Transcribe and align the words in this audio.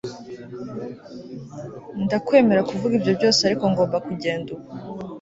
Ndakwemerera 2.03 2.67
kuvuga 2.69 2.93
ibyo 2.95 3.11
byose 3.17 3.39
Ariko 3.43 3.63
ngomba 3.71 3.97
kugenda 4.07 4.49
ubu 4.55 4.67